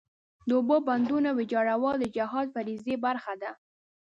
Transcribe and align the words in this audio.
د 0.47 0.49
اوبو 0.59 0.75
بندونو 0.87 1.29
ویجاړول 1.37 1.95
د 1.99 2.05
جهاد 2.15 2.47
فریضې 2.55 2.95
برخه 3.05 3.33
ده. 3.41 3.51